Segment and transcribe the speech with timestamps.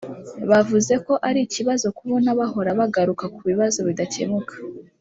[0.49, 4.55] Bavuze ko ari ikibazo kubona bahora bagaruka ku bibazo bidakemuka